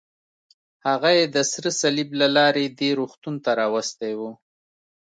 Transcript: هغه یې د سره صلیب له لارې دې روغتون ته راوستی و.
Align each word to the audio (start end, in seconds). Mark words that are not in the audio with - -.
هغه 0.87 1.09
یې 1.17 1.25
د 1.35 1.37
سره 1.51 1.69
صلیب 1.81 2.09
له 2.21 2.27
لارې 2.37 2.65
دې 2.79 2.89
روغتون 2.99 3.35
ته 3.43 3.51
راوستی 3.61 4.13
و. 4.19 4.21